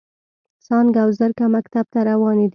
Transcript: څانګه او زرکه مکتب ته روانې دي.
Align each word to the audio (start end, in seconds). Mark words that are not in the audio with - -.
څانګه 0.65 0.99
او 1.05 1.09
زرکه 1.19 1.45
مکتب 1.55 1.85
ته 1.93 1.99
روانې 2.09 2.45
دي. 2.47 2.49